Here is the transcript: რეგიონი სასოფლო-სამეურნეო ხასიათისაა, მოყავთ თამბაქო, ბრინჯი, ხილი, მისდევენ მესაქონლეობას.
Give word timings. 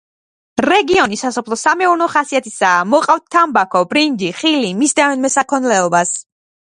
რეგიონი 0.65 1.19
სასოფლო-სამეურნეო 1.21 2.07
ხასიათისაა, 2.13 2.79
მოყავთ 2.95 3.27
თამბაქო, 3.37 3.83
ბრინჯი, 3.93 4.33
ხილი, 4.41 4.73
მისდევენ 4.81 5.23
მესაქონლეობას. 5.27 6.15